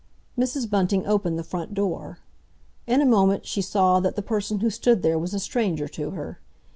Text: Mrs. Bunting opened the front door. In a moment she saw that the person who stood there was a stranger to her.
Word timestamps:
Mrs. 0.35 0.67
Bunting 0.67 1.05
opened 1.05 1.37
the 1.37 1.43
front 1.43 1.75
door. 1.75 2.17
In 2.87 3.01
a 3.01 3.05
moment 3.05 3.45
she 3.45 3.61
saw 3.61 3.99
that 3.99 4.15
the 4.15 4.23
person 4.23 4.61
who 4.61 4.71
stood 4.71 5.03
there 5.03 5.19
was 5.19 5.35
a 5.35 5.39
stranger 5.39 5.87
to 5.89 6.09
her. 6.09 6.39